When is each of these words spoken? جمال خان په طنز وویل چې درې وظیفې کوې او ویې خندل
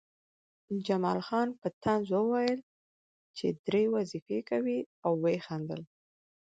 جمال 0.87 1.19
خان 1.27 1.47
په 1.61 1.67
طنز 1.83 2.07
وویل 2.13 2.59
چې 3.37 3.47
درې 3.65 3.83
وظیفې 3.95 4.39
کوې 4.49 4.79
او 5.05 5.11
ویې 5.23 5.39
خندل 5.45 5.81